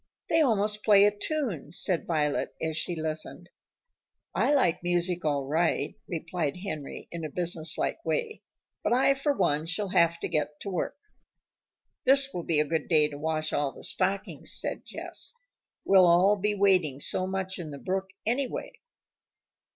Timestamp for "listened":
2.95-3.51